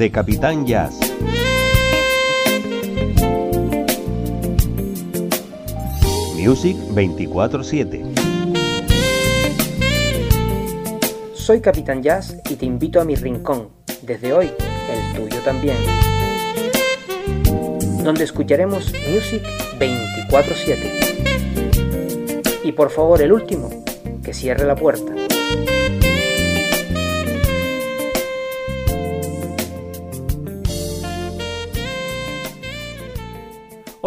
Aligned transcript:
De 0.00 0.10
Capitán 0.10 0.66
Jazz. 0.66 0.98
Music 6.38 6.74
24/7. 6.94 8.02
Soy 11.34 11.60
Capitán 11.60 12.02
Jazz 12.02 12.34
y 12.48 12.54
te 12.54 12.64
invito 12.64 12.98
a 12.98 13.04
mi 13.04 13.14
rincón, 13.14 13.68
desde 14.00 14.32
hoy 14.32 14.50
el 14.90 15.14
tuyo 15.14 15.36
también, 15.44 15.76
donde 18.02 18.24
escucharemos 18.24 18.94
Music 19.06 19.42
24/7. 19.78 20.92
Y 22.64 22.72
por 22.72 22.88
favor 22.88 23.20
el 23.20 23.34
último, 23.34 23.68
que 24.24 24.32
cierre 24.32 24.64
la 24.64 24.76
puerta. 24.76 25.09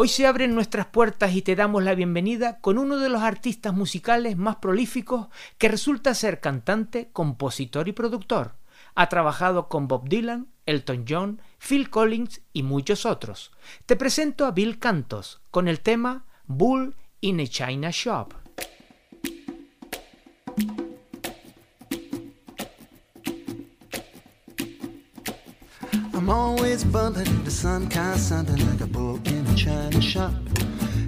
Hoy 0.03 0.09
se 0.09 0.27
abren 0.27 0.53
nuestras 0.53 0.87
puertas 0.87 1.33
y 1.33 1.41
te 1.41 1.55
damos 1.55 1.81
la 1.81 1.95
bienvenida 1.95 2.59
con 2.59 2.77
uno 2.77 2.97
de 2.97 3.07
los 3.07 3.21
artistas 3.21 3.73
musicales 3.73 4.35
más 4.35 4.57
prolíficos 4.57 5.27
que 5.57 5.69
resulta 5.69 6.13
ser 6.13 6.41
cantante, 6.41 7.09
compositor 7.13 7.87
y 7.87 7.93
productor. 7.93 8.57
Ha 8.95 9.07
trabajado 9.07 9.69
con 9.69 9.87
Bob 9.87 10.09
Dylan, 10.09 10.47
Elton 10.65 11.05
John, 11.07 11.41
Phil 11.57 11.89
Collins 11.89 12.41
y 12.51 12.63
muchos 12.63 13.05
otros. 13.05 13.53
Te 13.85 13.95
presento 13.95 14.45
a 14.45 14.51
Bill 14.51 14.77
Cantos 14.77 15.41
con 15.51 15.69
el 15.69 15.79
tema 15.79 16.25
Bull 16.47 16.97
in 17.21 17.39
a 17.39 17.47
China 17.47 17.89
Shop. 17.89 18.42
I'm 26.23 26.29
always 26.29 26.85
bumping 26.85 27.27
into 27.27 27.51
some 27.51 27.89
kind 27.89 28.13
of 28.13 28.19
something 28.21 28.55
like 28.69 28.79
a 28.79 28.87
bull 28.87 29.19
in 29.25 29.45
a 29.45 29.55
china 29.55 29.99
shop. 29.99 30.31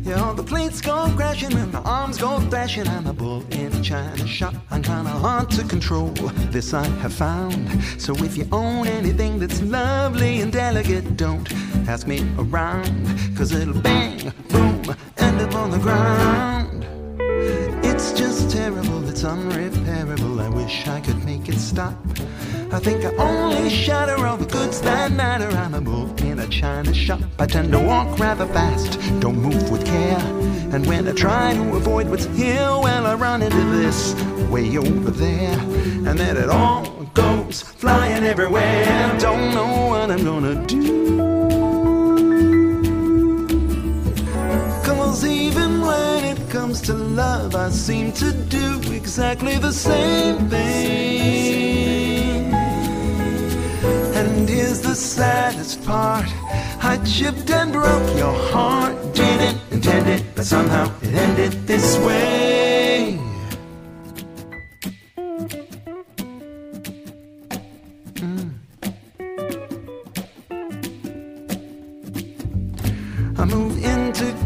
Yeah, 0.03 0.22
all 0.22 0.33
the 0.33 0.44
plates 0.44 0.81
go 0.81 1.09
crashing 1.16 1.53
and 1.53 1.72
the 1.72 1.80
arms 1.80 2.17
go 2.17 2.41
thrashing. 2.49 2.85
I'm 2.85 3.07
a 3.07 3.13
bull 3.13 3.41
in 3.52 3.72
a 3.72 3.81
china 3.81 4.27
shop. 4.27 4.55
I'm 4.72 4.83
kinda 4.83 5.11
hard 5.11 5.49
to 5.52 5.63
control, 5.63 6.09
this 6.52 6.73
I 6.73 6.85
have 6.99 7.13
found. 7.13 7.81
So 7.97 8.13
if 8.25 8.35
you 8.35 8.45
own 8.52 8.88
anything 8.88 9.39
that's 9.39 9.61
lovely 9.61 10.41
and 10.41 10.52
delicate, 10.52 11.16
don't 11.16 11.50
ask 11.88 12.07
me 12.07 12.19
around. 12.38 13.07
Cause 13.38 13.53
it'll 13.53 13.79
bang, 13.79 14.33
boom, 14.50 14.83
end 15.17 15.39
up 15.39 15.55
on 15.55 15.72
the 15.72 15.79
ground. 15.79 16.94
It's 18.07 18.19
just 18.19 18.51
terrible, 18.51 19.09
it's 19.09 19.23
unrepairable. 19.23 20.39
I 20.39 20.47
wish 20.49 20.88
I 20.88 21.01
could 21.01 21.25
make 21.25 21.49
it 21.49 21.57
stop. 21.57 21.95
I 22.71 22.79
think 22.79 23.03
I 23.03 23.11
only 23.16 23.67
shatter 23.67 24.16
the 24.38 24.45
goods 24.45 24.79
that 24.81 25.11
matter. 25.11 25.49
I'm 25.57 25.73
a 25.73 25.81
bull 25.81 26.13
in 26.23 26.38
a 26.38 26.47
china 26.47 26.93
shop. 26.93 27.21
I 27.39 27.47
tend 27.47 27.71
to 27.71 27.79
walk 27.79 28.19
rather 28.19 28.45
fast, 28.45 28.99
don't 29.21 29.41
move 29.41 29.71
with 29.71 29.83
care. 29.88 30.19
And 30.71 30.85
when 30.85 31.07
I 31.07 31.13
try 31.13 31.55
to 31.55 31.75
avoid 31.75 32.07
what's 32.07 32.25
here, 32.25 32.69
well, 32.85 33.07
I 33.07 33.16
run 33.16 33.41
into 33.41 33.66
this 33.81 34.13
way 34.51 34.77
over 34.77 35.09
there. 35.09 35.57
And 36.07 36.19
then 36.19 36.37
it 36.37 36.49
all 36.49 36.85
goes 37.16 37.63
flying 37.63 38.23
everywhere. 38.23 39.17
Don't 39.17 39.51
know 39.55 39.87
what 39.87 40.11
I'm 40.11 40.23
gonna 40.23 40.63
do. 40.67 41.25
Comes 46.55 46.79
to 46.79 46.93
love, 46.93 47.53
I 47.53 47.69
seem 47.69 48.13
to 48.13 48.31
do 48.31 48.79
exactly 48.93 49.57
the 49.57 49.73
same 49.73 50.49
thing. 50.49 52.53
And 54.19 54.47
here's 54.47 54.79
the 54.79 54.95
saddest 54.95 55.83
part 55.83 56.29
I 56.81 56.97
chipped 57.03 57.51
and 57.51 57.73
broke 57.73 58.17
your 58.17 58.38
heart. 58.53 58.95
Didn't 59.13 59.59
intend 59.69 60.07
it, 60.07 60.23
but 60.33 60.45
somehow 60.45 60.89
it 61.01 61.13
ended 61.13 61.51
this 61.67 61.97
way. 61.97 63.19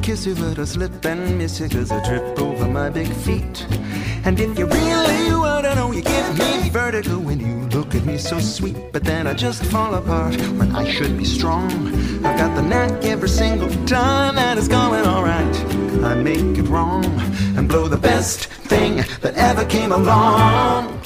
Kiss 0.10 0.26
you, 0.26 0.34
but 0.34 0.58
I 0.58 0.66
slip 0.66 1.06
and 1.06 1.38
miss 1.38 1.60
you 1.60 1.70
cause 1.70 1.92
I 1.92 2.04
trip 2.04 2.40
over 2.40 2.68
my 2.68 2.90
big 2.90 3.08
feet. 3.26 3.68
And 4.26 4.40
if 4.40 4.58
you 4.58 4.66
really 4.66 5.32
wanna 5.36 5.76
know, 5.76 5.92
you 5.92 6.02
give 6.02 6.28
me 6.40 6.68
vertigo 6.72 7.20
when 7.20 7.40
you 7.40 7.56
look 7.78 7.94
at 7.94 8.04
me 8.06 8.18
so 8.18 8.40
sweet. 8.40 8.76
But 8.92 9.04
then 9.04 9.28
I 9.28 9.36
just 9.36 9.64
fall 9.66 9.94
apart 9.94 10.36
when 10.58 10.76
I 10.76 10.90
should 10.90 11.16
be 11.16 11.26
strong. 11.26 11.70
I've 12.26 12.40
got 12.40 12.56
the 12.56 12.64
knack 12.64 13.06
every 13.06 13.30
single 13.30 13.70
time 13.86 14.34
that 14.34 14.58
it's 14.58 14.68
going 14.68 15.06
alright. 15.06 15.56
I 16.04 16.16
make 16.16 16.58
it 16.58 16.68
wrong 16.74 17.06
and 17.56 17.70
blow 17.70 17.88
the 17.88 18.02
best 18.12 18.46
thing 18.72 19.04
that 19.22 19.36
ever 19.36 19.64
came 19.66 19.92
along. 19.92 21.00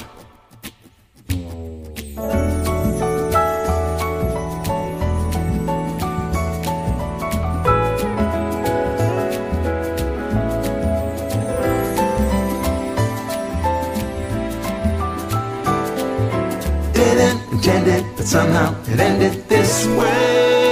Somehow 18.34 18.74
it 18.88 19.00
ended 19.00 19.48
this 19.48 19.86
way. 19.86 20.63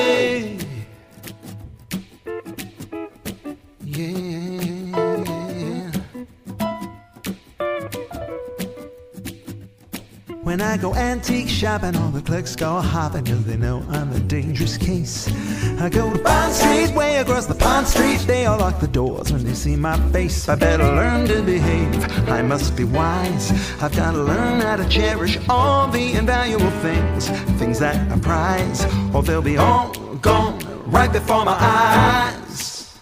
I 10.71 10.77
go 10.77 10.95
antique 10.95 11.49
shopping, 11.49 11.97
all 11.97 12.11
the 12.11 12.21
clerks 12.21 12.55
go 12.55 12.79
hopping, 12.79 13.25
cause 13.25 13.43
they 13.43 13.57
know 13.57 13.83
I'm 13.89 14.09
a 14.13 14.19
dangerous 14.21 14.77
case. 14.77 15.27
I 15.81 15.89
go 15.89 16.09
to 16.13 16.23
Bond 16.23 16.53
Street, 16.53 16.95
way 16.95 17.17
across 17.17 17.45
the 17.45 17.55
Pond 17.55 17.85
Street. 17.85 18.19
They 18.19 18.45
all 18.45 18.57
lock 18.57 18.79
the 18.79 18.87
doors 18.87 19.33
when 19.33 19.43
they 19.43 19.53
see 19.53 19.75
my 19.75 19.97
face. 20.11 20.47
I 20.47 20.55
better 20.55 20.85
learn 20.85 21.27
to 21.27 21.41
behave. 21.41 21.93
I 22.29 22.41
must 22.41 22.77
be 22.77 22.85
wise. 22.85 23.51
I've 23.81 23.93
got 23.93 24.11
to 24.11 24.23
learn 24.23 24.61
how 24.61 24.77
to 24.77 24.87
cherish 24.87 25.37
all 25.49 25.89
the 25.89 26.13
invaluable 26.13 26.71
things, 26.79 27.27
things 27.59 27.77
that 27.79 28.09
I 28.09 28.17
prize, 28.19 28.85
or 29.13 29.23
they'll 29.23 29.41
be 29.41 29.57
all 29.57 29.91
gone 30.21 30.57
right 30.89 31.11
before 31.11 31.43
my 31.43 31.57
eyes. 31.59 32.97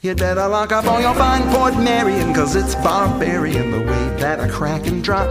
You'd 0.00 0.18
better 0.18 0.48
lock 0.48 0.72
up 0.72 0.84
all 0.86 1.00
your 1.00 1.14
fine 1.14 1.42
Portmeirion, 1.42 2.34
cause 2.34 2.56
it's 2.56 2.74
barbarian 2.74 3.70
the 3.70 3.78
way 3.78 4.16
that 4.18 4.40
I 4.40 4.48
crack 4.48 4.88
and 4.88 5.04
drop. 5.04 5.28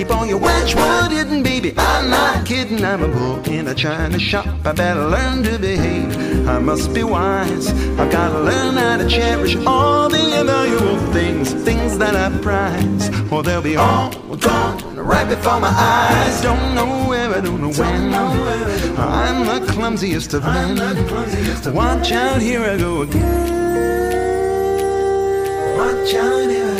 Keep 0.00 0.16
all 0.16 0.24
your 0.24 0.38
Wedgwood 0.38 1.12
hidden, 1.12 1.42
baby. 1.42 1.74
I'm 1.76 2.08
not 2.08 2.46
kidding. 2.46 2.82
I'm 2.82 3.02
a 3.02 3.08
bull 3.08 3.38
in 3.46 3.68
a 3.68 3.74
china 3.74 4.18
shop. 4.18 4.46
I 4.64 4.72
better 4.72 5.06
learn 5.06 5.42
to 5.42 5.58
behave. 5.58 6.48
I 6.48 6.58
must 6.58 6.94
be 6.94 7.02
wise. 7.04 7.68
I've 8.00 8.10
got 8.10 8.30
to 8.30 8.40
learn 8.40 8.76
how 8.76 8.96
to 8.96 9.06
cherish 9.06 9.56
all 9.66 10.08
the 10.08 10.40
invaluable 10.40 10.96
things, 11.12 11.52
things 11.52 11.98
that 11.98 12.16
I 12.16 12.34
prize, 12.38 13.10
or 13.30 13.42
they'll 13.42 13.60
be 13.60 13.76
all 13.76 14.10
gone 14.36 14.96
right 14.96 15.28
before 15.28 15.60
my 15.60 15.68
eyes. 15.68 16.40
Don't 16.40 16.74
know 16.74 17.06
where, 17.06 17.34
I 17.34 17.42
don't 17.42 17.60
know 17.60 17.68
when. 17.68 18.14
I'm 18.14 19.44
the 19.44 19.70
clumsiest 19.70 20.32
of 20.32 20.44
men. 20.44 20.78
Watch 21.74 22.10
out, 22.12 22.40
here 22.40 22.62
I 22.62 22.78
go 22.78 23.02
again. 23.02 23.50
Watch 25.76 26.14
out, 26.14 26.48
here 26.48 26.64
I 26.64 26.79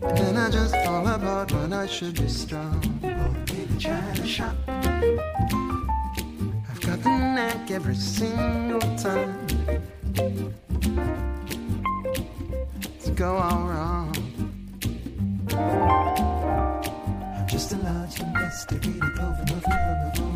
Then 0.00 0.36
I 0.36 0.50
just 0.50 0.74
fall 0.84 1.06
apart 1.06 1.52
when 1.52 1.72
I 1.72 1.86
should 1.86 2.14
be 2.14 2.28
strong. 2.28 2.82
Shop. 4.24 4.54
I've 4.68 6.80
got 6.80 7.02
the 7.02 7.08
knack 7.08 7.70
every 7.70 7.94
single 7.94 8.80
time 8.96 9.46
to 13.04 13.10
go 13.14 13.36
all 13.36 13.68
wrong. 13.68 14.14
I'm 17.36 17.46
just 17.48 17.72
a 17.72 17.76
large 17.76 18.20
investigator, 18.20 19.10
clover, 19.16 19.44
clover, 19.46 20.12
clover. 20.14 20.28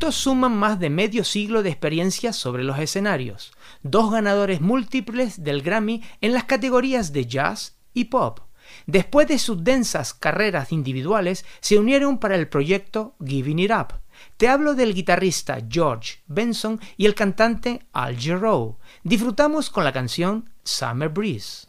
juntos 0.00 0.16
suman 0.16 0.56
más 0.56 0.80
de 0.80 0.88
medio 0.88 1.24
siglo 1.24 1.62
de 1.62 1.68
experiencia 1.68 2.32
sobre 2.32 2.64
los 2.64 2.78
escenarios, 2.78 3.52
dos 3.82 4.10
ganadores 4.10 4.62
múltiples 4.62 5.44
del 5.44 5.60
Grammy 5.60 6.02
en 6.22 6.32
las 6.32 6.44
categorías 6.44 7.12
de 7.12 7.26
jazz 7.26 7.76
y 7.92 8.04
pop. 8.04 8.40
Después 8.86 9.28
de 9.28 9.38
sus 9.38 9.62
densas 9.62 10.14
carreras 10.14 10.72
individuales, 10.72 11.44
se 11.60 11.78
unieron 11.78 12.16
para 12.16 12.36
el 12.36 12.48
proyecto 12.48 13.14
Giving 13.22 13.58
It 13.58 13.72
Up. 13.72 14.00
Te 14.38 14.48
hablo 14.48 14.72
del 14.74 14.94
guitarrista 14.94 15.58
George 15.68 16.20
Benson 16.28 16.80
y 16.96 17.04
el 17.04 17.14
cantante 17.14 17.82
Al 17.92 18.18
Jarreau. 18.18 18.78
Disfrutamos 19.02 19.68
con 19.68 19.84
la 19.84 19.92
canción 19.92 20.48
Summer 20.64 21.10
Breeze. 21.10 21.66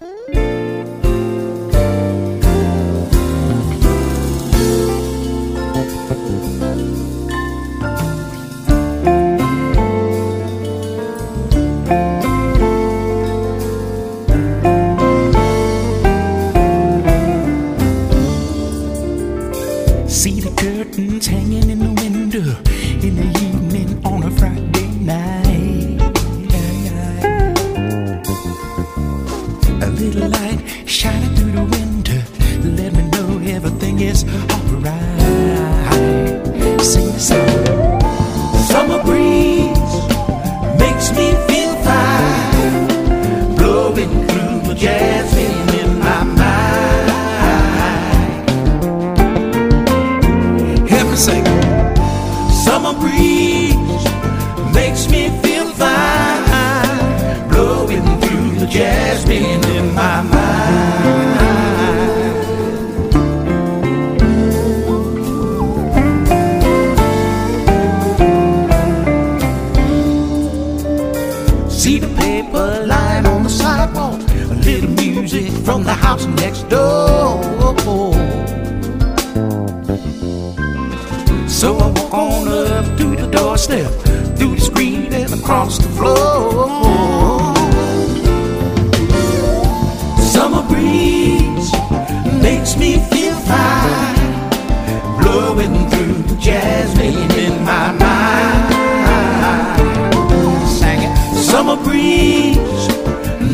summer 101.61 101.83
breeze 101.83 102.87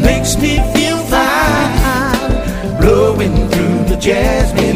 makes 0.01 0.37
me 0.37 0.55
feel 0.73 0.97
fine, 1.11 2.79
blowing 2.79 3.35
through 3.49 3.83
the 3.89 3.97
jasmine. 3.99 4.66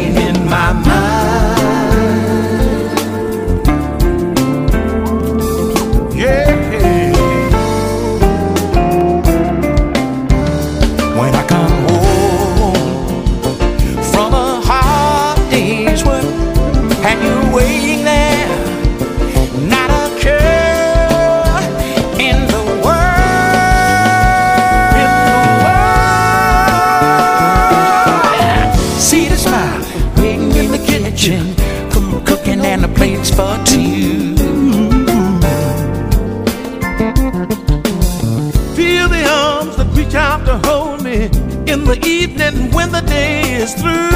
through 43.74 44.11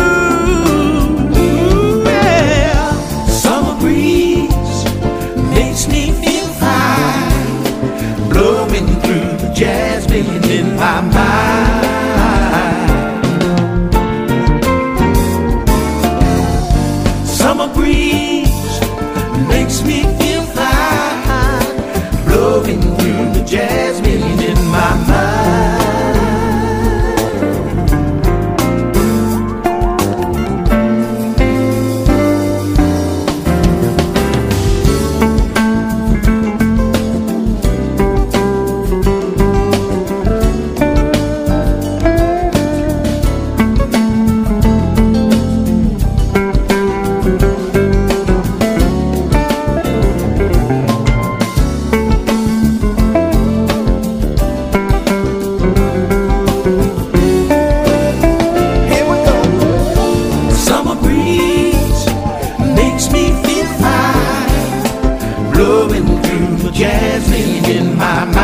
jasmine 66.76 67.64
in 67.72 67.98
my 67.98 68.35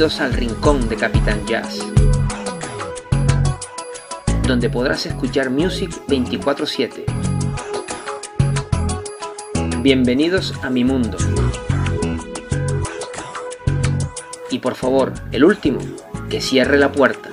Bienvenidos 0.00 0.22
al 0.22 0.32
Rincón 0.32 0.88
de 0.88 0.96
Capitán 0.96 1.46
Jazz, 1.46 1.86
donde 4.48 4.70
podrás 4.70 5.04
escuchar 5.04 5.50
music 5.50 5.90
24/7. 6.08 7.04
Bienvenidos 9.82 10.54
a 10.62 10.70
mi 10.70 10.84
mundo. 10.84 11.18
Y 14.50 14.58
por 14.60 14.74
favor, 14.74 15.12
el 15.32 15.44
último, 15.44 15.80
que 16.30 16.40
cierre 16.40 16.78
la 16.78 16.90
puerta. 16.90 17.28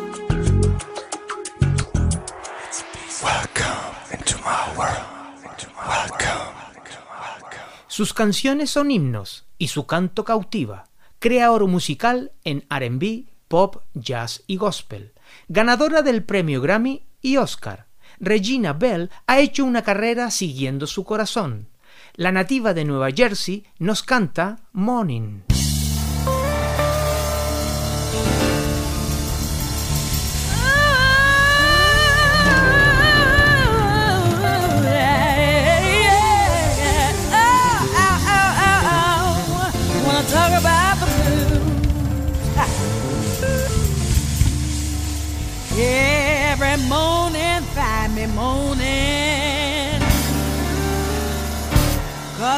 Sus 7.87 8.13
canciones 8.13 8.69
son 8.69 8.91
himnos 8.91 9.45
y 9.57 9.69
su 9.69 9.85
canto 9.85 10.25
cautiva. 10.25 10.83
Crea 11.27 11.51
oro 11.51 11.67
musical 11.67 12.31
en 12.45 12.63
RB, 12.69 13.25
pop, 13.49 13.83
jazz 13.93 14.43
y 14.47 14.55
gospel. 14.55 15.11
Ganadora 15.49 16.01
del 16.01 16.23
premio 16.23 16.61
Grammy 16.61 17.03
y 17.21 17.35
Oscar. 17.35 17.87
Regina 18.17 18.71
Bell 18.71 19.11
ha 19.25 19.41
hecho 19.41 19.65
una 19.65 19.81
carrera 19.81 20.31
siguiendo 20.31 20.87
su 20.87 21.03
corazón. 21.03 21.67
La 22.13 22.31
nativa 22.31 22.73
de 22.73 22.85
Nueva 22.85 23.11
Jersey 23.11 23.65
nos 23.77 24.03
canta 24.03 24.61
Morning. 24.71 25.41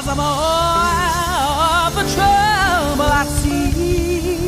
Cause 0.09 0.17
I'm 0.17 0.25
all 0.25 1.91
the 1.91 2.01
trouble 2.15 3.11
I 3.13 3.25
see. 3.25 4.47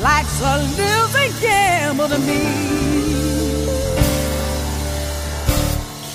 Life's 0.00 0.40
a 0.40 0.56
losing 0.78 1.32
gamble 1.38 2.08
to 2.08 2.18
me. 2.20 2.40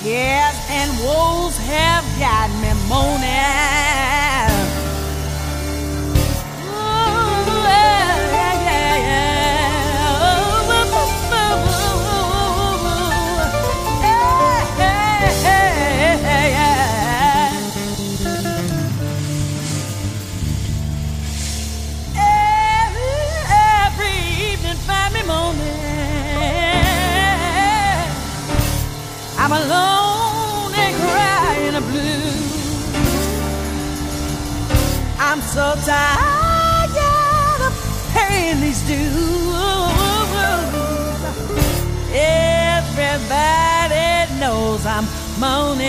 Cares 0.02 0.58
and 0.68 0.90
woes 1.04 1.56
have 1.58 2.04
got 2.18 2.50
me 2.60 2.72
moaning. 2.88 3.83
Alone 29.58 30.72
and 30.74 30.94
crying 31.02 31.76
blue. 31.90 32.34
I'm 35.18 35.40
so 35.40 35.74
tired 35.86 37.60
of 37.68 37.74
paying 38.12 38.60
these 38.60 38.82
dues. 38.82 39.54
Everybody 42.66 44.06
knows 44.40 44.84
I'm 44.86 45.06
moaning. 45.38 45.84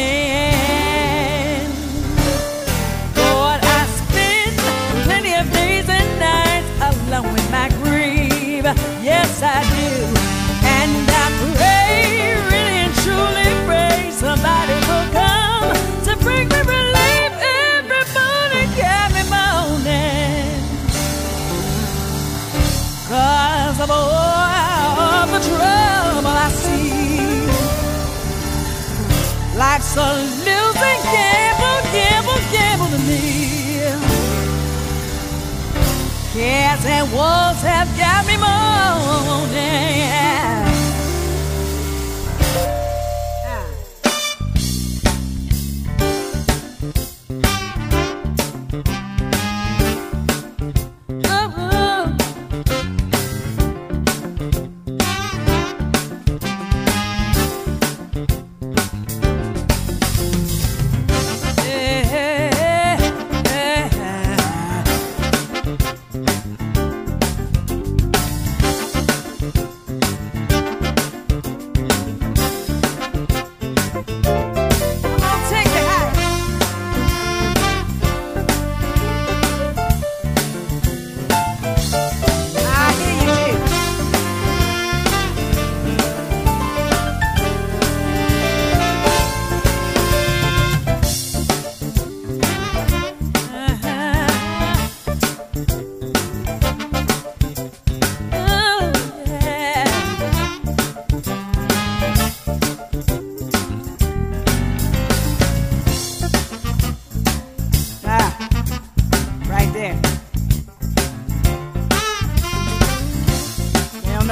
Lord, 3.17 3.61
I 3.77 3.81
spend 3.99 4.53
plenty 5.05 5.33
of 5.33 5.45
days 5.51 5.87
and 5.89 6.09
nights 6.19 6.71
alone 6.89 7.33
with 7.33 7.49
my 7.51 7.69
grief. 7.81 8.63
Yes, 9.03 9.41
I 9.41 9.63
do. 9.73 10.24
A 29.97 30.13
losing 30.43 31.01
gamble, 31.13 31.81
gamble, 31.93 32.41
gamble 32.51 32.87
to 32.87 32.97
me. 33.07 33.79
Cares 36.33 36.85
and 36.85 37.09
wolves 37.13 37.61
have 37.61 37.87
got 37.97 38.25
me 38.27 38.35
moaning. 38.35 40.24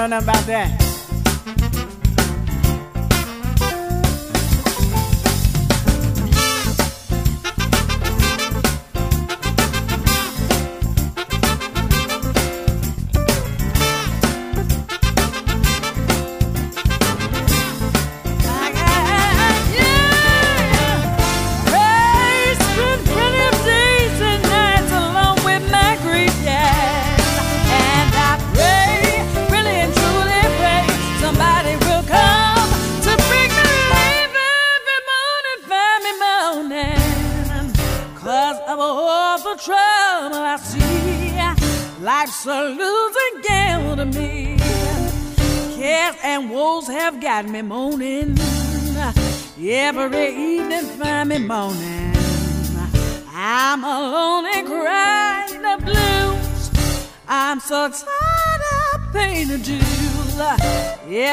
Don't 0.03 0.09
know 0.09 0.17
about 0.17 0.45
that. 0.47 0.82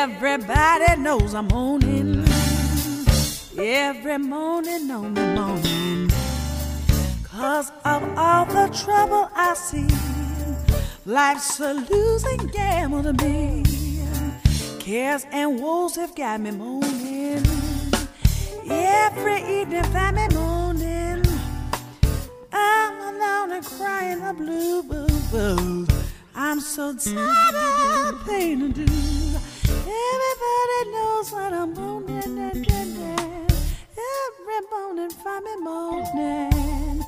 Everybody 0.02 0.96
knows 1.02 1.34
I'm 1.34 1.48
moaning. 1.48 2.24
Every 3.58 4.16
morning 4.16 4.90
on 4.90 5.12
the 5.12 5.26
morning. 5.36 6.10
Cause 7.22 7.70
of 7.84 8.02
all 8.16 8.46
the 8.46 8.68
trouble 8.82 9.28
I 9.34 9.52
see. 9.52 9.86
Life's 11.04 11.60
a 11.60 11.74
losing 11.74 12.46
gamble 12.46 13.02
to 13.02 13.12
me. 13.12 13.62
Cares 14.78 15.26
and 15.32 15.60
woes 15.60 15.96
have 15.96 16.14
got 16.16 16.40
me 16.40 16.52
moaning. 16.52 17.44
Every 18.70 19.60
evening 19.60 19.84
find 19.92 20.16
me 20.16 20.28
moaning. 20.28 21.26
I'm 22.50 22.94
alone 23.02 23.52
and 23.52 23.66
crying 23.66 24.20
the 24.20 24.32
blue 24.32 24.82
blues. 24.82 25.88
I'm 26.34 26.58
so 26.58 26.96
tired 26.96 28.14
of 28.14 28.26
pain 28.26 28.62
and 28.62 28.74
dues. 28.74 29.29
Everybody 29.90 30.90
knows 30.92 31.32
what 31.32 31.52
I'm 31.52 31.74
moaning 31.74 32.38
and 32.38 32.70
and 32.70 33.52
Every 34.14 34.60
morning 34.70 35.10
find 35.10 35.44
me 35.44 35.56
moaning. 35.56 37.04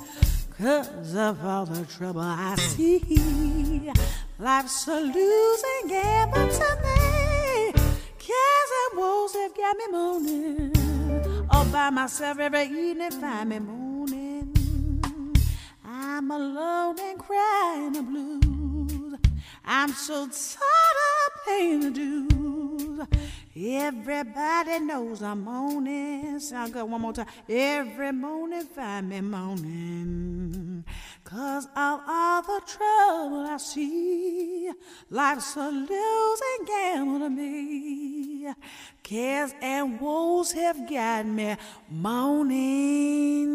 Cause 0.58 1.14
of 1.14 1.44
all 1.46 1.64
the 1.66 1.84
trouble 1.86 2.22
I 2.22 2.56
see. 2.56 3.92
Life's 4.38 4.88
a 4.88 5.00
losing 5.00 5.88
gamble 5.88 6.48
to 6.48 6.70
me. 6.84 7.72
Cares 8.18 8.72
and 8.82 8.98
woes 8.98 9.34
have 9.34 9.56
got 9.56 9.76
me 9.76 9.86
moaning. 9.92 11.46
All 11.50 11.64
by 11.66 11.90
myself 11.90 12.40
every 12.40 12.64
evening 12.64 13.12
find 13.12 13.48
me 13.50 13.58
moaning. 13.60 14.52
I'm 15.84 16.30
alone 16.30 16.98
and 16.98 17.18
crying 17.18 17.92
the 17.92 18.02
blues. 18.02 19.18
I'm 19.64 19.92
so 19.92 20.26
tired 20.26 20.98
of 21.06 21.44
paying 21.46 21.80
the 21.80 21.90
dues. 21.90 22.41
Everybody 23.56 24.80
knows 24.80 25.22
I'm 25.22 25.44
moaning. 25.44 26.38
Sound 26.40 26.72
good 26.72 26.84
one 26.84 27.00
more 27.00 27.12
time. 27.12 27.26
Every 27.48 28.12
morning 28.12 28.62
find 28.62 29.08
me 29.08 29.20
moaning. 29.20 30.84
Cause 31.24 31.66
of 31.76 32.00
all 32.06 32.42
the 32.42 32.60
trouble 32.66 33.46
I 33.48 33.56
see, 33.56 34.70
life's 35.10 35.56
a 35.56 35.70
losing 35.70 36.64
gamble 36.66 37.20
to 37.20 37.30
me. 37.30 38.52
Cares 39.02 39.54
and 39.60 40.00
woes 40.00 40.52
have 40.52 40.88
got 40.88 41.26
me 41.26 41.56
moaning. 41.90 43.48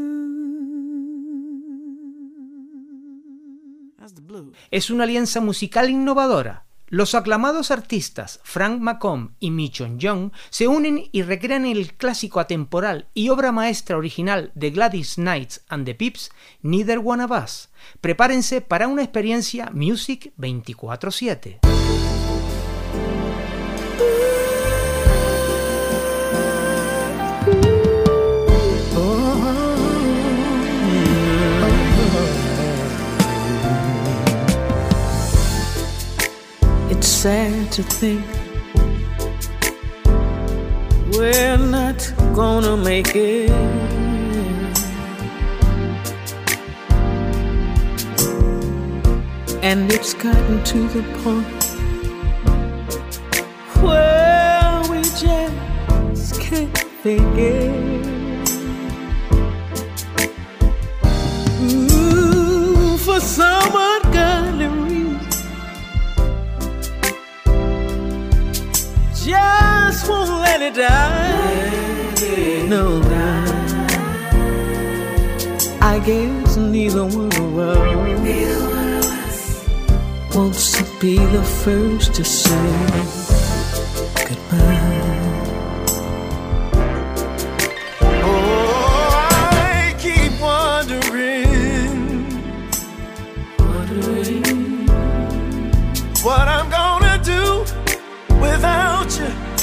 That's 4.00 4.14
the 4.14 4.22
blues. 4.22 4.56
Es 4.72 4.90
una 4.90 5.04
alianza 5.04 5.42
musical 5.42 5.90
innovadora. 5.90 6.67
Los 6.90 7.16
aclamados 7.16 7.70
artistas 7.72 8.40
Frank 8.44 8.80
McComb 8.80 9.32
y 9.42 9.52
Michon 9.52 10.00
Young 10.00 10.32
se 10.50 10.70
unen 10.70 11.10
y 11.12 11.22
recrean 11.22 11.66
el 11.66 11.94
clásico 11.96 12.40
atemporal 12.40 13.08
y 13.14 13.28
obra 13.28 13.52
maestra 13.52 13.98
original 13.98 14.52
de 14.56 14.70
Gladys 14.70 15.16
Knights 15.16 15.66
and 15.68 15.86
the 15.86 15.96
Pips, 15.96 16.32
Neither 16.62 17.02
One 17.04 17.22
of 17.26 17.32
Us. 17.32 17.68
Prepárense 18.00 18.62
para 18.62 18.88
una 18.88 19.04
experiencia 19.04 19.70
Music 19.74 20.32
24-7. 20.38 21.77
Sad 37.18 37.72
to 37.72 37.82
think 37.82 38.24
we're 41.18 41.58
not 41.58 42.14
gonna 42.36 42.78
make 42.78 43.16
it. 43.16 43.50
And 49.64 49.92
it's 49.92 50.14
gotten 50.14 50.64
to 50.64 50.88
the 50.90 51.04
point 51.24 51.64
where 53.82 54.82
we 54.92 55.02
just 55.26 56.40
can't 56.40 56.78
fake 57.02 57.38
it. 57.38 58.08
Ooh, 61.64 62.96
for 63.00 63.20
some 63.20 64.07
just 69.28 70.08
won't 70.08 70.30
let 70.30 70.62
it 70.62 70.74
die. 70.76 71.48
No, 72.70 73.02
I 75.82 76.00
guess 76.00 76.56
neither 76.56 77.04
one 77.04 77.34
of 77.44 77.58
us 77.58 78.74
wants 80.34 80.72
to 80.78 80.84
be 81.02 81.18
the 81.18 81.44
first 81.44 82.14
to 82.16 82.24
say 82.24 82.72
goodbye. 84.28 84.97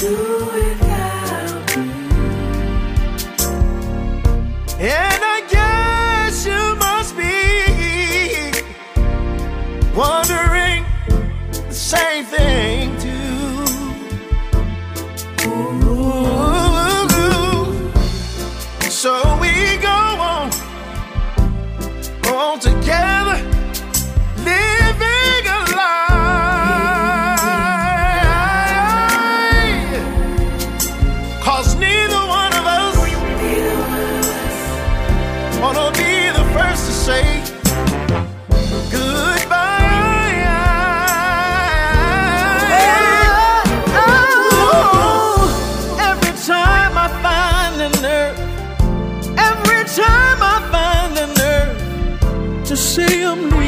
Without 0.03 0.34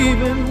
gibim 0.07 0.46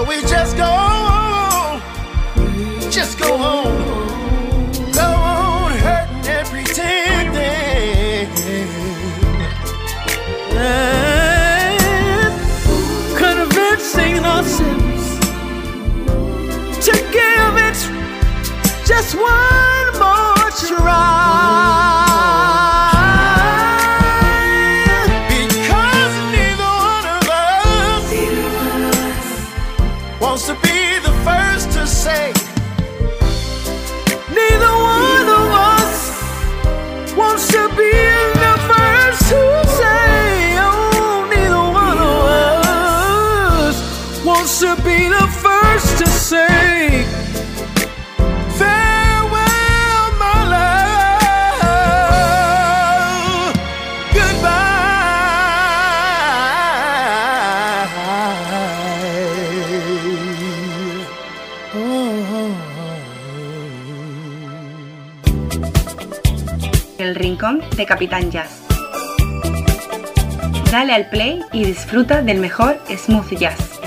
So 0.00 0.06
we 0.08 0.22
just 0.22 0.56
go 0.56 0.64
on, 0.64 1.82
just 2.90 3.18
go 3.18 3.34
on, 3.34 4.72
go 4.92 5.02
on 5.02 5.72
hurting 5.72 6.26
and 6.26 6.48
pretending. 6.48 8.30
Convincing 13.14 14.24
ourselves 14.24 15.18
to 16.86 16.92
give 17.12 17.56
it 17.68 17.80
just 18.86 19.14
one 19.14 19.92
more 19.98 20.50
try. 20.66 21.19
Capitán 67.86 68.30
Jazz. 68.30 68.62
Dale 70.70 70.92
al 70.92 71.10
play 71.10 71.40
y 71.52 71.64
disfruta 71.64 72.22
del 72.22 72.38
mejor 72.38 72.80
smooth 72.88 73.36
jazz. 73.38 73.80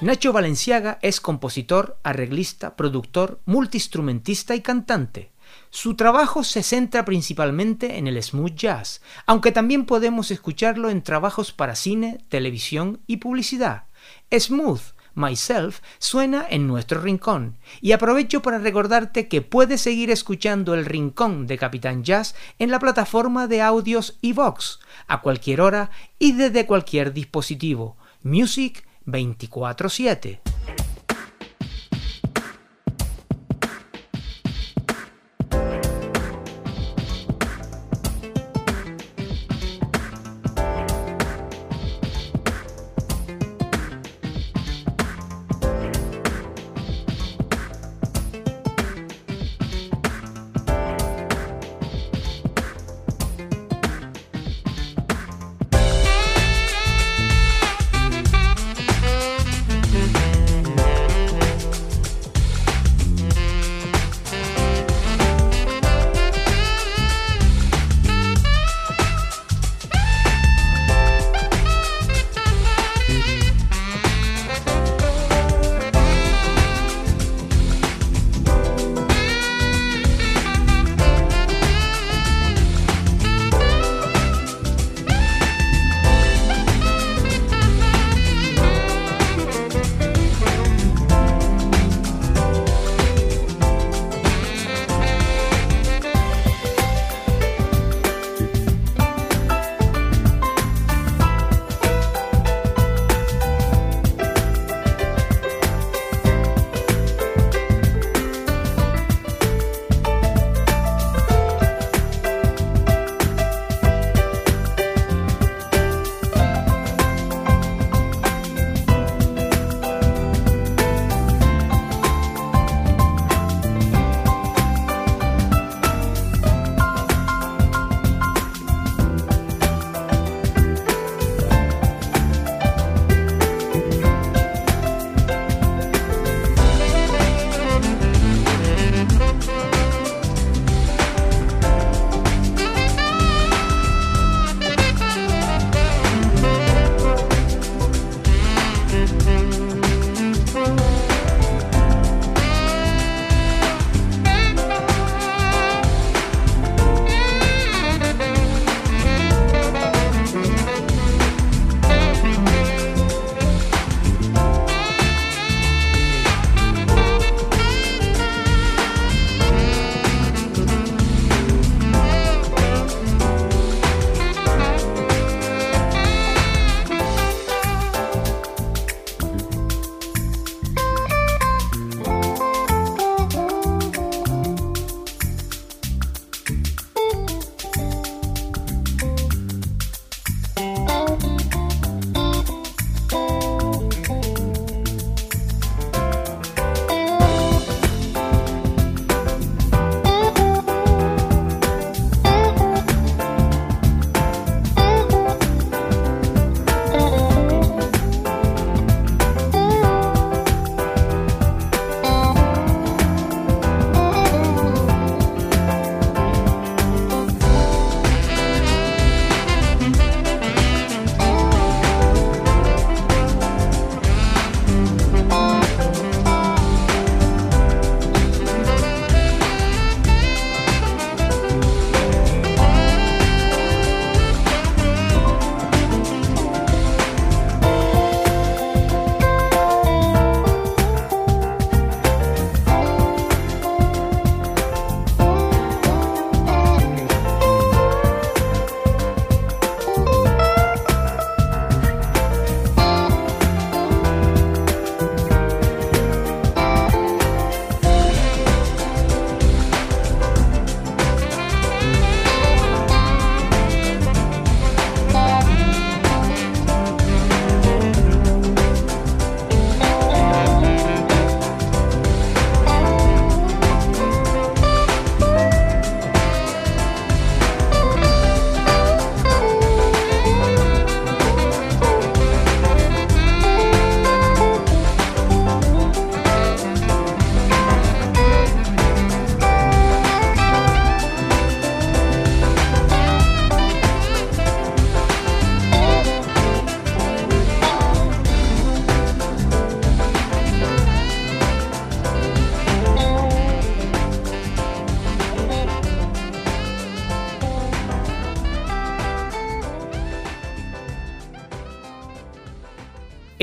Nacho 0.00 0.32
Valenciaga 0.32 0.98
es 1.02 1.20
compositor, 1.20 1.98
arreglista, 2.04 2.76
productor, 2.76 3.40
multiinstrumentista 3.44 4.54
y 4.54 4.60
cantante. 4.60 5.32
Su 5.70 5.96
trabajo 5.96 6.44
se 6.44 6.62
centra 6.62 7.04
principalmente 7.04 7.98
en 7.98 8.06
el 8.06 8.22
smooth 8.22 8.54
jazz, 8.54 9.02
aunque 9.26 9.52
también 9.52 9.86
podemos 9.86 10.30
escucharlo 10.30 10.88
en 10.88 11.02
trabajos 11.02 11.52
para 11.52 11.74
cine, 11.74 12.24
televisión 12.28 13.00
y 13.06 13.18
publicidad. 13.18 13.84
Smooth, 14.30 14.80
Myself 15.18 15.80
suena 15.98 16.46
en 16.48 16.66
nuestro 16.68 17.00
rincón 17.00 17.56
y 17.80 17.92
aprovecho 17.92 18.40
para 18.40 18.58
recordarte 18.58 19.26
que 19.26 19.42
puedes 19.42 19.80
seguir 19.80 20.10
escuchando 20.10 20.74
el 20.74 20.86
rincón 20.86 21.46
de 21.46 21.58
Capitán 21.58 22.04
Jazz 22.04 22.36
en 22.58 22.70
la 22.70 22.78
plataforma 22.78 23.48
de 23.48 23.60
audios 23.60 24.16
iVox 24.22 24.78
a 25.08 25.20
cualquier 25.20 25.60
hora 25.60 25.90
y 26.18 26.32
desde 26.32 26.66
cualquier 26.66 27.12
dispositivo. 27.12 27.96
Music 28.22 28.86
24/7. 29.06 30.47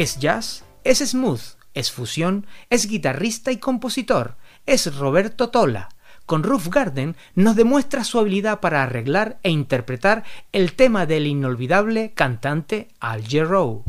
Es 0.06 0.20
jazz, 0.20 0.64
es 0.84 1.00
smooth, 1.00 1.42
es 1.74 1.92
fusión, 1.92 2.46
es 2.70 2.86
guitarrista 2.86 3.52
y 3.52 3.58
compositor, 3.58 4.36
es 4.68 4.96
Roberto 4.98 5.50
Tola. 5.50 5.90
Con 6.28 6.44
Roof 6.44 6.68
Garden 6.68 7.16
nos 7.34 7.56
demuestra 7.56 8.04
su 8.04 8.20
habilidad 8.20 8.60
para 8.60 8.84
arreglar 8.84 9.40
e 9.42 9.50
interpretar 9.50 10.24
el 10.52 10.74
tema 10.74 11.08
del 11.08 11.26
inolvidable 11.26 12.14
cantante 12.14 12.90
Al 13.00 13.28
Jarreau. 13.28 13.84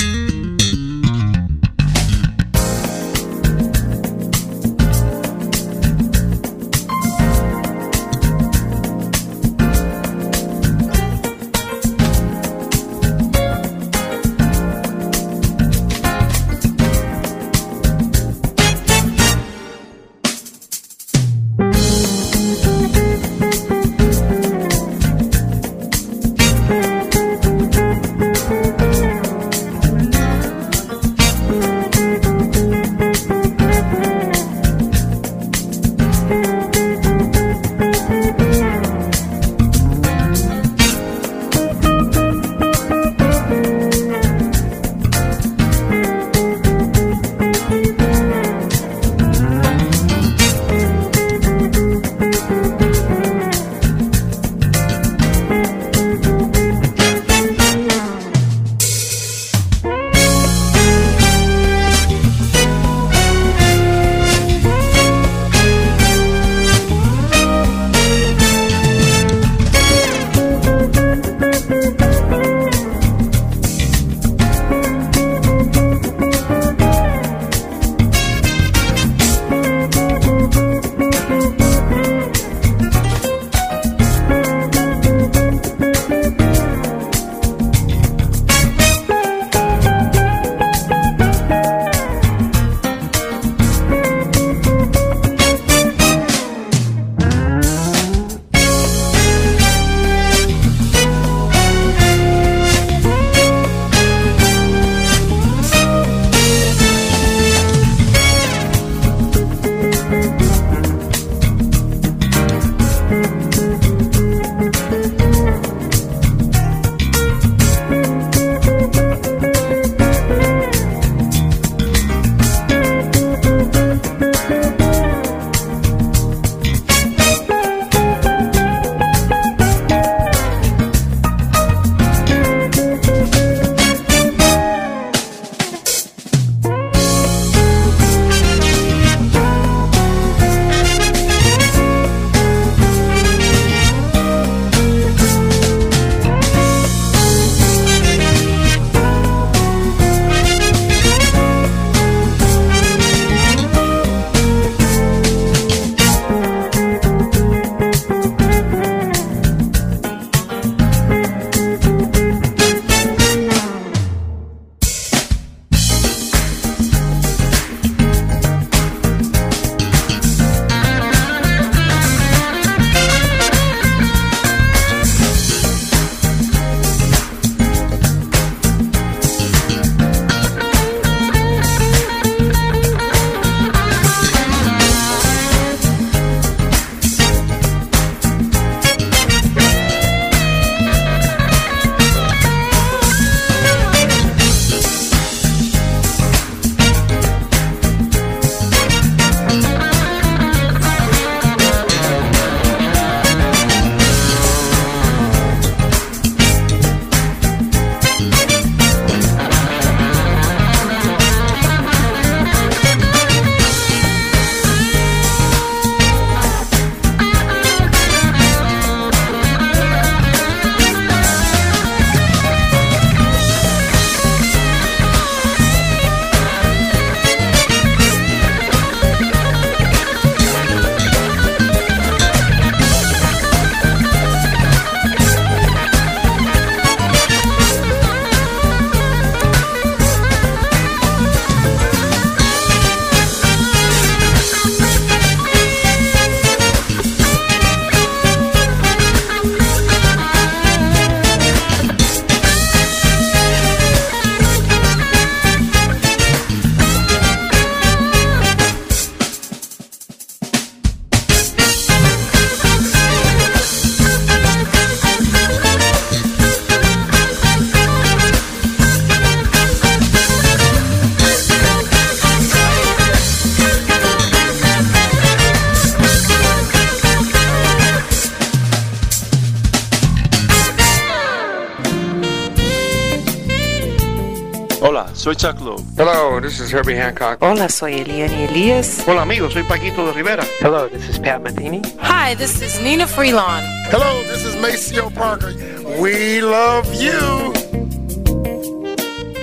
Soy 285.26 285.34
Chuck 285.34 285.60
Loeb. 285.60 285.80
Hello, 285.96 286.40
this 286.40 286.60
is 286.60 286.72
Herbie 286.72 286.94
Hancock. 286.94 287.42
Hola, 287.42 287.68
soy 287.68 287.94
Eliane 287.94 288.44
Elias. 288.44 289.02
Hola 289.08 289.22
amigos, 289.22 289.54
soy 289.54 289.64
Paquito 289.64 290.06
de 290.06 290.12
Rivera. 290.12 290.44
Hello, 290.60 290.88
this 290.88 291.08
is 291.08 291.18
Pat 291.18 291.42
Metheny. 291.42 291.82
Hi, 291.98 292.36
this 292.36 292.62
is 292.62 292.80
Nina 292.80 293.08
Freelon. 293.08 293.64
Hello, 293.90 294.22
this 294.30 294.44
is 294.44 294.54
Maceo 294.62 295.10
Parker. 295.10 295.52
We 296.00 296.40
love 296.40 296.86
you. 296.94 297.52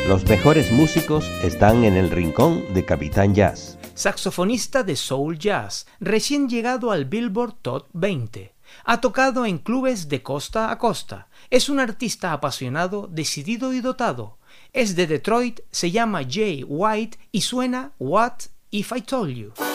Los 0.07 0.23
mejores 0.23 0.71
músicos 0.71 1.29
están 1.43 1.83
en 1.83 1.97
el 1.97 2.11
rincón 2.11 2.63
de 2.73 2.85
Capitán 2.85 3.35
Jazz. 3.35 3.77
Saxofonista 3.93 4.83
de 4.83 4.95
soul 4.95 5.37
jazz, 5.37 5.85
recién 5.99 6.47
llegado 6.47 6.91
al 6.91 7.03
Billboard 7.03 7.55
Top 7.61 7.87
20. 7.91 8.53
Ha 8.85 9.01
tocado 9.01 9.45
en 9.45 9.57
clubes 9.57 10.07
de 10.07 10.23
costa 10.23 10.71
a 10.71 10.77
costa. 10.77 11.27
Es 11.49 11.67
un 11.67 11.81
artista 11.81 12.31
apasionado, 12.31 13.09
decidido 13.11 13.73
y 13.73 13.81
dotado 13.81 14.37
es 14.73 14.95
de 14.95 15.07
Detroit, 15.07 15.61
se 15.71 15.91
llama 15.91 16.23
Jay 16.27 16.63
White 16.67 17.17
y 17.31 17.41
suena 17.41 17.93
What 17.99 18.49
If 18.71 18.91
I 18.95 19.01
Told 19.01 19.29
You. 19.35 19.72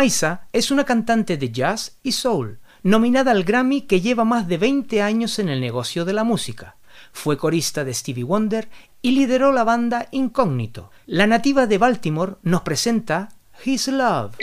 Maisa 0.00 0.46
es 0.54 0.70
una 0.70 0.84
cantante 0.84 1.36
de 1.36 1.52
jazz 1.52 1.98
y 2.02 2.12
soul, 2.12 2.58
nominada 2.82 3.32
al 3.32 3.44
Grammy 3.44 3.82
que 3.82 4.00
lleva 4.00 4.24
más 4.24 4.48
de 4.48 4.56
20 4.56 5.02
años 5.02 5.38
en 5.38 5.50
el 5.50 5.60
negocio 5.60 6.06
de 6.06 6.14
la 6.14 6.24
música. 6.24 6.76
Fue 7.12 7.36
corista 7.36 7.84
de 7.84 7.92
Stevie 7.92 8.24
Wonder 8.24 8.70
y 9.02 9.10
lideró 9.10 9.52
la 9.52 9.62
banda 9.62 10.08
Incógnito. 10.10 10.90
La 11.04 11.26
nativa 11.26 11.66
de 11.66 11.76
Baltimore 11.76 12.36
nos 12.42 12.62
presenta 12.62 13.28
His 13.62 13.88
Love. 13.88 14.38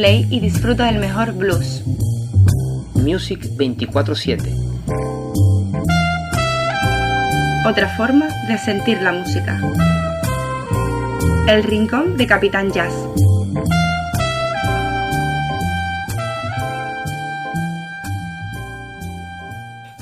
Play 0.00 0.26
y 0.30 0.40
disfruta 0.40 0.86
del 0.86 0.98
mejor 0.98 1.34
blues. 1.34 1.82
Music 2.94 3.38
24/7. 3.58 4.50
Otra 7.68 7.94
forma 7.98 8.26
de 8.48 8.56
sentir 8.56 9.02
la 9.02 9.12
música. 9.12 9.60
El 11.46 11.64
Rincón 11.64 12.16
de 12.16 12.26
Capitán 12.26 12.72
Jazz. 12.72 12.94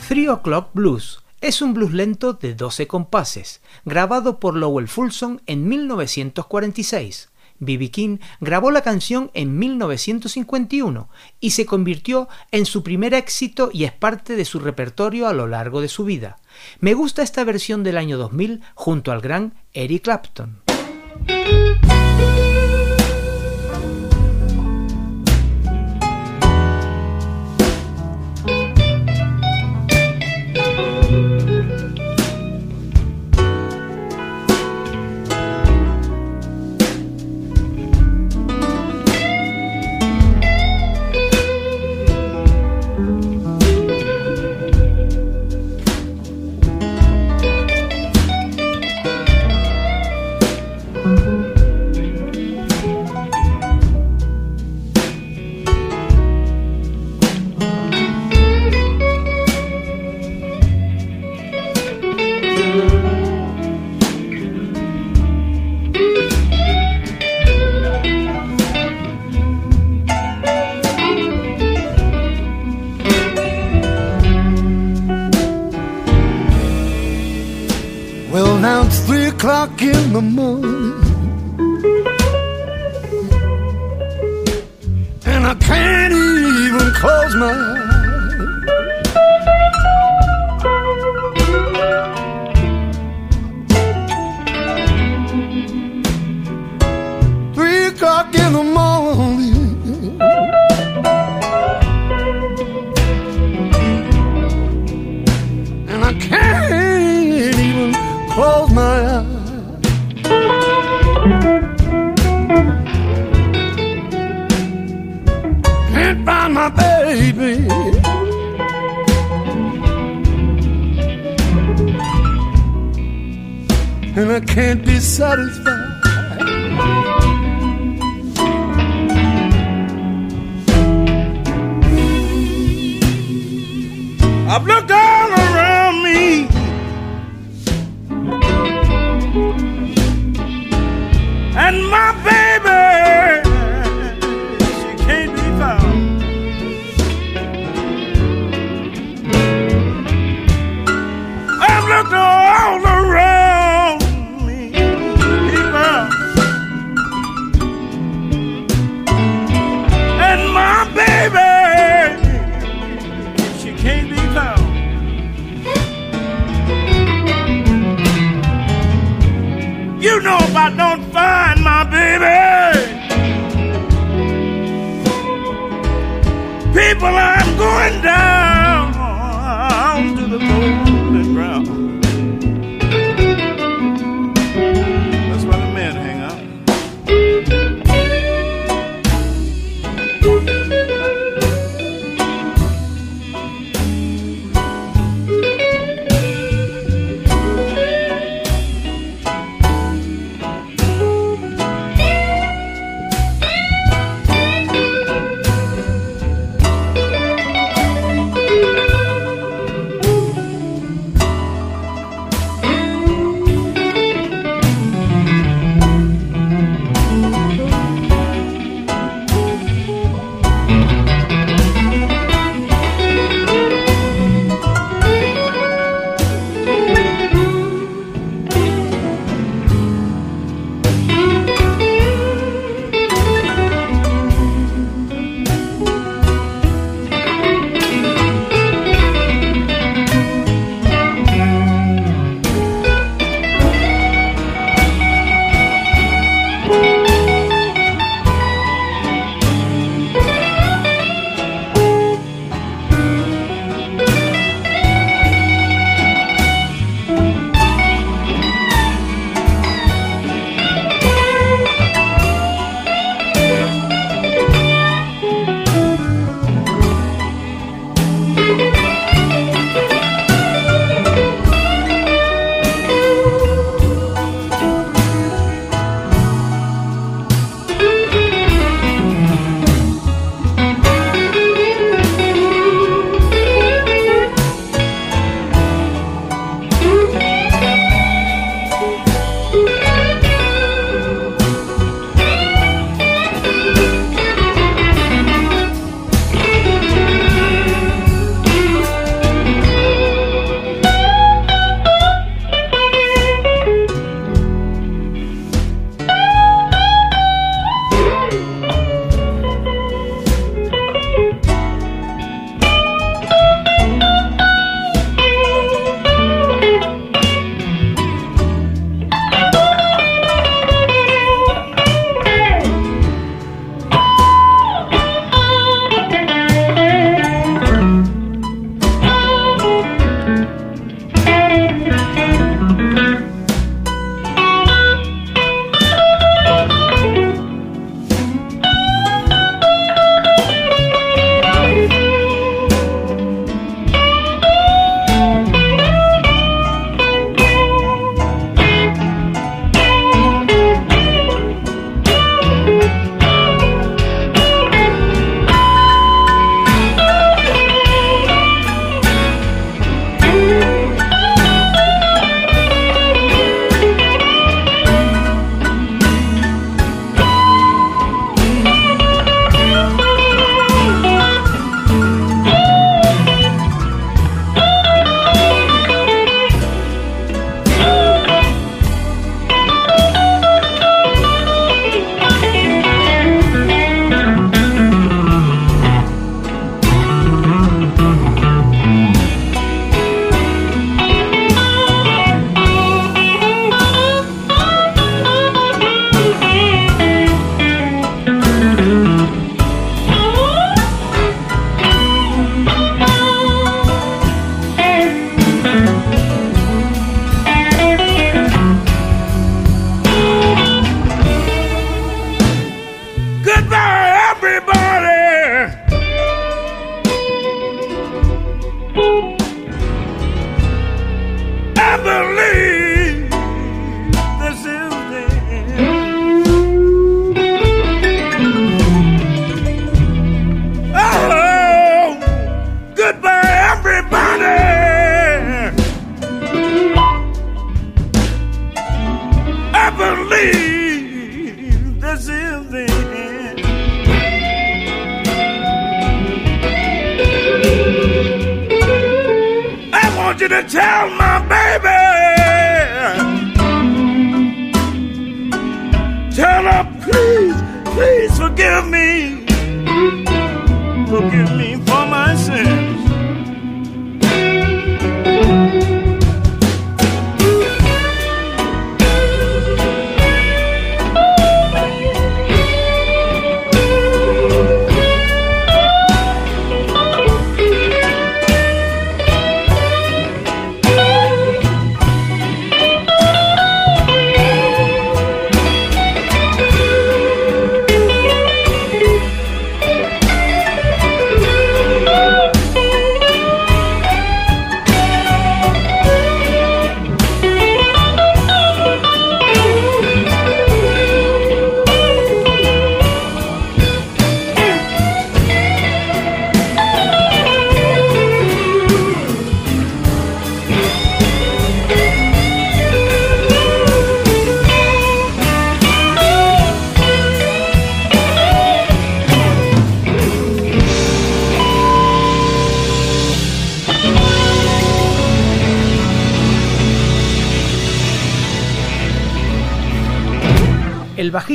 Three 0.06 0.28
O'Clock 0.28 0.68
Blues 0.74 1.24
es 1.40 1.60
un 1.60 1.74
blues 1.74 1.92
lento 1.92 2.34
de 2.34 2.54
12 2.54 2.86
compases, 2.86 3.60
grabado 3.84 4.38
por 4.38 4.54
Lowell 4.54 4.86
Fulson 4.86 5.42
en 5.46 5.68
1946. 5.68 7.30
B.B. 7.60 7.90
King 7.90 8.18
grabó 8.40 8.70
la 8.70 8.82
canción 8.82 9.30
en 9.34 9.58
1951 9.58 11.08
y 11.40 11.50
se 11.50 11.66
convirtió 11.66 12.28
en 12.50 12.66
su 12.66 12.82
primer 12.82 13.14
éxito 13.14 13.70
y 13.72 13.84
es 13.84 13.92
parte 13.92 14.36
de 14.36 14.44
su 14.44 14.60
repertorio 14.60 15.28
a 15.28 15.32
lo 15.32 15.46
largo 15.46 15.80
de 15.80 15.88
su 15.88 16.04
vida. 16.04 16.38
Me 16.80 16.94
gusta 16.94 17.22
esta 17.22 17.44
versión 17.44 17.82
del 17.84 17.96
año 17.96 18.18
2000 18.18 18.62
junto 18.74 19.12
al 19.12 19.20
gran 19.20 19.54
Eric 19.72 20.04
Clapton. 20.04 20.62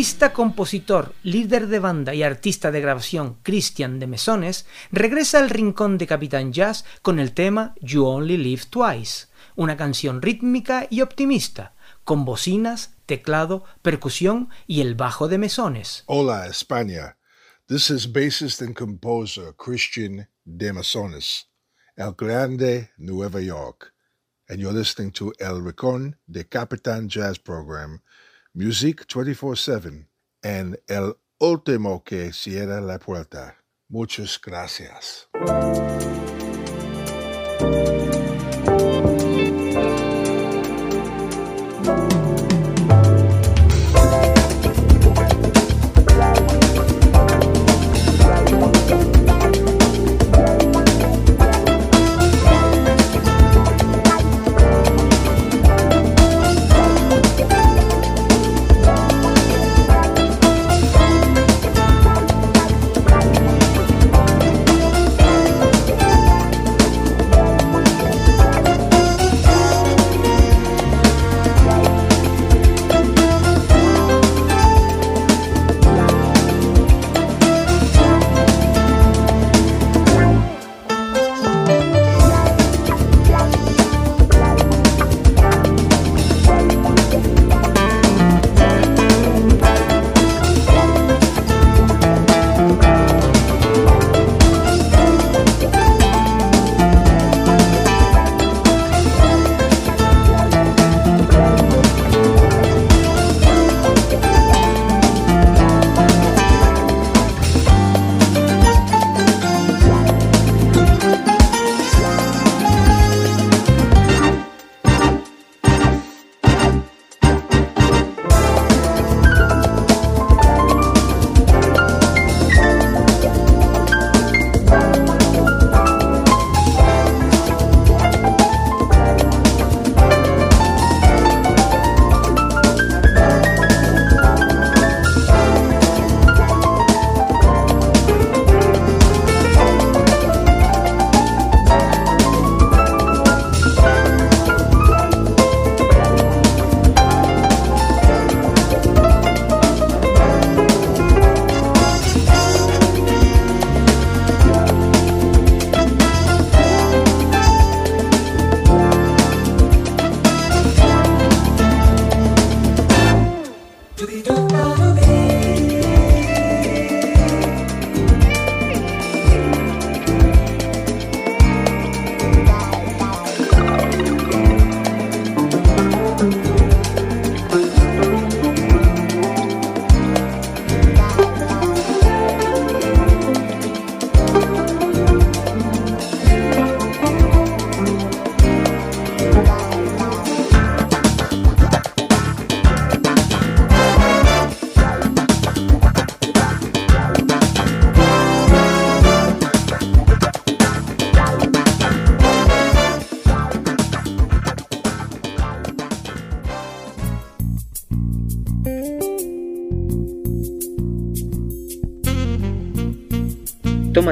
Bajista, 0.04 0.34
compositor, 0.34 1.16
líder 1.24 1.68
de 1.68 1.80
banda 1.80 2.14
y 2.14 2.24
artista 2.24 2.72
de 2.72 2.82
grabación 2.82 3.38
Christian 3.42 4.00
de 4.00 4.08
Mesones 4.08 4.66
regresa 4.92 5.40
al 5.40 5.50
rincón 5.50 5.98
de 5.98 6.08
Capitán 6.08 6.52
Jazz 6.52 6.84
con 7.02 7.20
el 7.20 7.32
tema 7.32 7.74
You 7.80 8.04
Only 8.06 8.36
Live 8.36 8.64
Twice, 8.70 9.28
una 9.56 9.78
canción 9.78 10.22
rítmica 10.22 10.88
y 10.90 11.00
optimista, 11.00 11.74
con 12.04 12.26
bocinas, 12.26 12.96
teclado, 13.06 13.64
percusión 13.82 14.50
y 14.68 14.82
el 14.82 14.96
bajo 14.96 15.30
de 15.30 15.38
Mesones. 15.38 16.04
Hola, 16.08 16.48
España. 16.48 17.16
This 17.70 17.90
is 17.90 18.12
bassist 18.12 18.62
and 18.62 18.76
composer 18.76 19.56
Christian 19.56 20.28
de 20.44 20.74
Mesones, 20.74 21.48
El 21.96 22.14
Grande, 22.18 22.92
Nueva 22.98 23.40
York. 23.40 23.94
And 24.50 24.60
you're 24.60 24.78
listening 24.78 25.14
to 25.14 25.32
El 25.40 25.64
Rincón 25.64 26.20
de 26.28 26.44
Capitán 26.44 27.08
Jazz 27.08 27.40
program 27.40 28.02
Muzik 28.56 29.08
24-7 29.08 30.08
and 30.44 30.78
El 30.88 31.16
Último 31.40 32.04
que 32.04 32.32
cierra 32.32 32.80
la 32.82 33.00
puerta. 33.00 33.58
Muchas 33.90 34.40
gracias. 34.40 35.28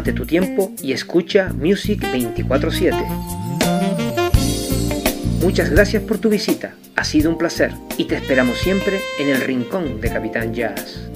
Tómate 0.01 0.13
tu 0.13 0.25
tiempo 0.25 0.71
y 0.81 0.93
escucha 0.93 1.53
Music 1.53 2.01
24/7. 2.11 2.97
Muchas 5.43 5.69
gracias 5.69 6.01
por 6.01 6.17
tu 6.17 6.27
visita, 6.27 6.73
ha 6.95 7.03
sido 7.03 7.29
un 7.29 7.37
placer 7.37 7.71
y 7.99 8.05
te 8.05 8.15
esperamos 8.15 8.57
siempre 8.57 8.99
en 9.19 9.29
el 9.29 9.41
rincón 9.41 10.01
de 10.01 10.09
Capitán 10.09 10.55
Jazz. 10.55 11.10